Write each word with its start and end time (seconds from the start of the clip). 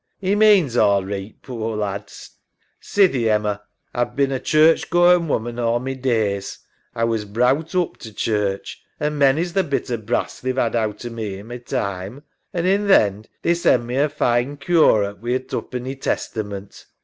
'E 0.23 0.33
means 0.33 0.75
all 0.75 1.03
reeght, 1.03 1.35
poor 1.43 1.77
lad. 1.77 2.11
Sithee, 2.79 3.29
Emma, 3.29 3.61
A've 3.93 4.15
bin 4.15 4.31
a 4.31 4.39
Church 4.39 4.89
goin' 4.89 5.27
woman 5.27 5.59
all 5.59 5.77
my 5.79 5.93
days. 5.93 6.57
A 6.95 7.05
was 7.05 7.23
browt 7.23 7.75
oop 7.75 7.97
to 7.97 8.11
Church, 8.11 8.81
an' 8.99 9.19
many's 9.19 9.51
th' 9.53 9.69
bit 9.69 9.91
o' 9.91 9.97
brass 9.97 10.39
they've 10.39 10.57
'ad 10.57 10.75
out 10.75 11.05
o' 11.05 11.09
me 11.11 11.35
in 11.37 11.49
my 11.49 11.57
time. 11.59 12.23
An' 12.51 12.65
in 12.65 12.87
th' 12.87 12.99
end 12.99 13.29
they 13.43 13.53
send 13.53 13.85
me 13.85 13.95
a 13.97 14.09
fine 14.09 14.57
curate 14.57 15.19
with 15.19 15.35
a 15.35 15.39
tupenny 15.45 15.95
Testament. 15.95 16.87